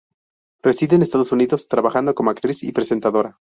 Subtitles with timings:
[0.63, 3.37] Reside en Estados Unidos, trabajando como actriz y presentadora.